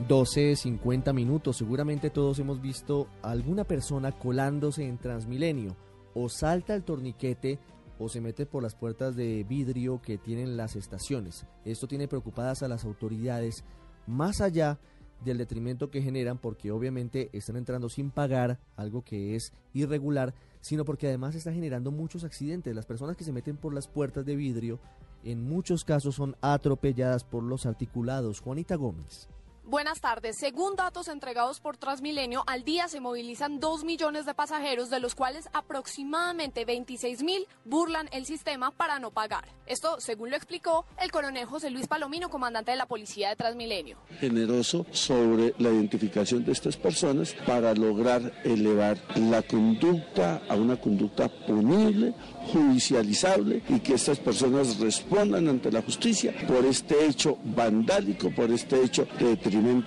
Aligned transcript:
12, 0.00 0.56
50 0.56 1.12
minutos. 1.14 1.56
Seguramente 1.56 2.10
todos 2.10 2.38
hemos 2.38 2.60
visto 2.60 3.08
alguna 3.22 3.64
persona 3.64 4.12
colándose 4.12 4.86
en 4.86 4.98
Transmilenio. 4.98 5.74
O 6.14 6.28
salta 6.28 6.74
el 6.74 6.84
torniquete 6.84 7.58
o 7.98 8.08
se 8.08 8.20
mete 8.20 8.44
por 8.44 8.62
las 8.62 8.74
puertas 8.74 9.16
de 9.16 9.42
vidrio 9.44 10.02
que 10.02 10.18
tienen 10.18 10.56
las 10.56 10.76
estaciones. 10.76 11.46
Esto 11.64 11.88
tiene 11.88 12.08
preocupadas 12.08 12.62
a 12.62 12.68
las 12.68 12.84
autoridades 12.84 13.64
más 14.06 14.40
allá 14.40 14.78
del 15.24 15.38
detrimento 15.38 15.90
que 15.90 16.02
generan 16.02 16.36
porque 16.36 16.70
obviamente 16.70 17.30
están 17.32 17.56
entrando 17.56 17.88
sin 17.88 18.10
pagar, 18.10 18.60
algo 18.76 19.02
que 19.02 19.34
es 19.34 19.54
irregular, 19.72 20.34
sino 20.60 20.84
porque 20.84 21.06
además 21.06 21.34
está 21.34 21.52
generando 21.52 21.90
muchos 21.90 22.22
accidentes. 22.22 22.74
Las 22.74 22.84
personas 22.84 23.16
que 23.16 23.24
se 23.24 23.32
meten 23.32 23.56
por 23.56 23.72
las 23.72 23.88
puertas 23.88 24.26
de 24.26 24.36
vidrio 24.36 24.78
en 25.24 25.42
muchos 25.42 25.84
casos 25.84 26.16
son 26.16 26.36
atropelladas 26.42 27.24
por 27.24 27.42
los 27.42 27.64
articulados. 27.64 28.40
Juanita 28.40 28.76
Gómez. 28.76 29.28
Buenas 29.68 30.00
tardes. 30.00 30.36
Según 30.38 30.76
datos 30.76 31.08
entregados 31.08 31.58
por 31.58 31.76
Transmilenio, 31.76 32.44
al 32.46 32.62
día 32.62 32.86
se 32.86 33.00
movilizan 33.00 33.58
2 33.58 33.82
millones 33.82 34.24
de 34.24 34.32
pasajeros, 34.32 34.90
de 34.90 35.00
los 35.00 35.16
cuales 35.16 35.48
aproximadamente 35.52 36.64
26 36.64 37.24
mil 37.24 37.48
burlan 37.64 38.08
el 38.12 38.26
sistema 38.26 38.70
para 38.70 39.00
no 39.00 39.10
pagar. 39.10 39.44
Esto, 39.66 40.00
según 40.00 40.30
lo 40.30 40.36
explicó 40.36 40.84
el 41.02 41.10
coronel 41.10 41.46
José 41.46 41.70
Luis 41.70 41.88
Palomino, 41.88 42.28
comandante 42.30 42.70
de 42.70 42.76
la 42.76 42.86
policía 42.86 43.30
de 43.30 43.34
Transmilenio. 43.34 43.98
Generoso 44.20 44.86
sobre 44.92 45.52
la 45.58 45.70
identificación 45.70 46.44
de 46.44 46.52
estas 46.52 46.76
personas 46.76 47.34
para 47.44 47.74
lograr 47.74 48.40
elevar 48.44 48.96
la 49.16 49.42
conducta 49.42 50.42
a 50.48 50.54
una 50.54 50.80
conducta 50.80 51.28
punible, 51.28 52.14
judicializable 52.52 53.64
y 53.68 53.80
que 53.80 53.94
estas 53.94 54.20
personas 54.20 54.78
respondan 54.78 55.48
ante 55.48 55.72
la 55.72 55.82
justicia 55.82 56.32
por 56.46 56.64
este 56.64 57.04
hecho 57.06 57.36
vandálico, 57.42 58.30
por 58.32 58.52
este 58.52 58.80
hecho 58.84 59.08
de 59.18 59.36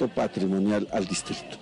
patrimonial 0.08 0.88
al 0.92 1.06
distrito. 1.06 1.58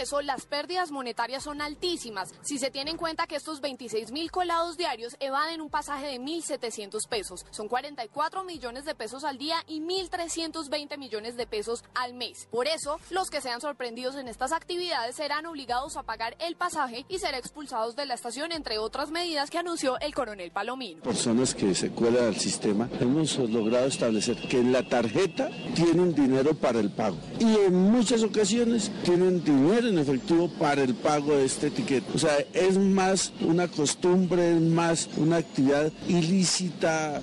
Eso, 0.00 0.22
las 0.22 0.46
pérdidas 0.46 0.90
monetarias 0.90 1.42
son 1.42 1.60
altísimas 1.60 2.34
si 2.42 2.58
se 2.58 2.70
tiene 2.70 2.90
en 2.90 2.96
cuenta 2.96 3.26
que 3.26 3.36
estos 3.36 3.60
26 3.60 4.12
mil 4.12 4.30
colados 4.30 4.76
diarios 4.76 5.16
evaden 5.20 5.60
un 5.60 5.70
pasaje 5.70 6.06
de 6.06 6.20
1.700 6.20 7.08
pesos. 7.08 7.44
Son 7.50 7.68
44 7.68 8.44
millones 8.44 8.84
de 8.84 8.94
pesos 8.94 9.24
al 9.24 9.38
día 9.38 9.56
y 9.66 9.80
1.320 9.80 10.98
millones 10.98 11.36
de 11.36 11.46
pesos 11.46 11.84
al 11.94 12.14
mes. 12.14 12.48
Por 12.50 12.66
eso, 12.66 12.98
los 13.10 13.30
que 13.30 13.40
sean 13.40 13.60
sorprendidos 13.60 14.16
en 14.16 14.28
estas 14.28 14.52
actividades 14.52 15.16
serán 15.16 15.46
obligados 15.46 15.96
a 15.96 16.02
pagar 16.02 16.36
el 16.38 16.56
pasaje 16.56 17.04
y 17.08 17.18
ser 17.18 17.34
expulsados 17.34 17.96
de 17.96 18.06
la 18.06 18.14
estación, 18.14 18.52
entre 18.52 18.78
otras 18.78 19.10
medidas 19.10 19.50
que 19.50 19.58
anunció 19.58 19.98
el 20.00 20.14
coronel 20.14 20.50
Palomino. 20.50 21.02
Personas 21.02 21.54
que 21.54 21.74
se 21.74 21.90
cuelan 21.90 22.26
al 22.26 22.36
sistema, 22.36 22.88
hemos 23.00 23.38
logrado 23.38 23.86
establecer 23.86 24.36
que 24.48 24.62
la 24.62 24.88
tarjeta 24.88 25.50
tienen 25.74 26.14
dinero 26.14 26.54
para 26.54 26.80
el 26.80 26.90
pago 26.90 27.16
y 27.38 27.54
en 27.56 27.74
muchas 27.74 28.22
ocasiones 28.22 28.90
tienen 29.04 29.42
dinero 29.44 29.85
en 29.88 29.98
efectivo 29.98 30.48
para 30.48 30.82
el 30.82 30.94
pago 30.94 31.36
de 31.36 31.44
este 31.44 31.68
etiquete. 31.68 32.06
O 32.14 32.18
sea, 32.18 32.36
es 32.52 32.78
más 32.78 33.32
una 33.40 33.68
costumbre, 33.68 34.56
es 34.56 34.60
más 34.60 35.08
una 35.16 35.36
actividad 35.36 35.92
ilícita 36.08 37.22